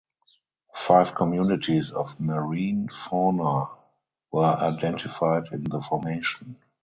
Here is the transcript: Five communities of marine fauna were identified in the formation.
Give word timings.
Five 0.73 1.13
communities 1.13 1.91
of 1.91 2.19
marine 2.19 2.87
fauna 2.89 3.69
were 4.31 4.45
identified 4.59 5.49
in 5.51 5.63
the 5.65 5.79
formation. 5.79 6.55